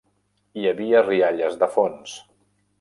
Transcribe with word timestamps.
Hi 0.61 0.65
havia 0.69 1.03
rialles 1.05 1.61
de 1.65 1.71
fons. 1.79 2.19